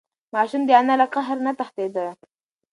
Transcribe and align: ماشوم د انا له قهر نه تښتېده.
ماشوم 0.33 0.61
د 0.65 0.69
انا 0.79 0.95
له 1.01 1.07
قهر 1.13 1.37
نه 1.45 1.51
تښتېده. 1.57 2.05